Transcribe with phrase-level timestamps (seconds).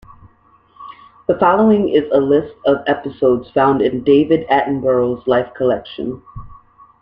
[1.27, 6.23] The following is a list of episodes found in David Attenborough's Life collection.